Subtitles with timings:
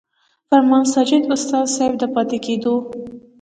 [0.49, 2.75] فرمان ساجد استاذ صېب د پاتې کېدو